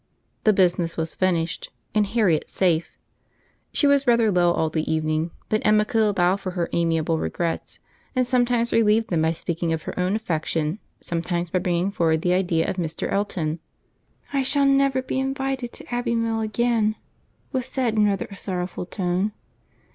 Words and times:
The 0.45 0.51
business 0.53 0.97
was 0.97 1.13
finished, 1.13 1.71
and 1.93 2.07
Harriet 2.07 2.49
safe. 2.49 2.97
She 3.71 3.85
was 3.85 4.07
rather 4.07 4.31
low 4.31 4.51
all 4.51 4.71
the 4.71 4.91
evening, 4.91 5.29
but 5.47 5.61
Emma 5.63 5.85
could 5.85 6.01
allow 6.17 6.37
for 6.37 6.49
her 6.53 6.69
amiable 6.73 7.19
regrets, 7.19 7.77
and 8.15 8.25
sometimes 8.25 8.73
relieved 8.73 9.09
them 9.11 9.21
by 9.21 9.33
speaking 9.33 9.71
of 9.73 9.83
her 9.83 9.93
own 9.99 10.15
affection, 10.15 10.79
sometimes 11.01 11.51
by 11.51 11.59
bringing 11.59 11.91
forward 11.91 12.23
the 12.23 12.33
idea 12.33 12.67
of 12.67 12.77
Mr. 12.77 13.11
Elton. 13.11 13.59
"I 14.33 14.41
shall 14.41 14.65
never 14.65 15.03
be 15.03 15.19
invited 15.19 15.71
to 15.73 15.93
Abbey 15.93 16.15
Mill 16.15 16.39
again," 16.41 16.95
was 17.51 17.67
said 17.67 17.95
in 17.95 18.05
rather 18.07 18.25
a 18.31 18.37
sorrowful 18.39 18.87
tone. 18.87 19.33